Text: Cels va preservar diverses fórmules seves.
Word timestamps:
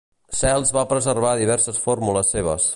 Cels 0.37 0.71
va 0.77 0.85
preservar 0.93 1.35
diverses 1.43 1.81
fórmules 1.87 2.37
seves. 2.37 2.69